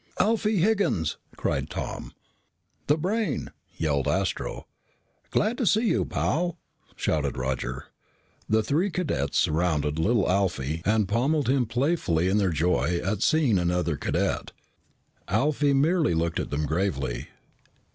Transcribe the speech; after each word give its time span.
"Alfie 0.19 0.57
Higgins!" 0.57 1.17
cried 1.35 1.69
Tom. 1.69 2.11
"The 2.87 2.97
Brain!" 2.97 3.51
yelled 3.77 4.07
Astro. 4.07 4.65
"Glad 5.29 5.59
to 5.59 5.67
see 5.67 5.85
you, 5.89 6.05
pal!" 6.05 6.57
shouted 6.95 7.37
Roger. 7.37 7.85
The 8.49 8.63
three 8.63 8.89
cadets 8.89 9.37
surrounded 9.37 9.99
little 9.99 10.27
Alfie 10.27 10.81
and 10.85 11.07
pommeled 11.07 11.47
him 11.49 11.67
playfully 11.67 12.29
in 12.29 12.39
their 12.39 12.49
joy 12.49 12.99
at 13.05 13.21
seeing 13.21 13.59
another 13.59 13.95
cadet. 13.95 14.53
Alfie 15.27 15.71
merely 15.75 16.15
looked 16.15 16.39
at 16.39 16.49
them 16.49 16.65
gravely. 16.65 17.27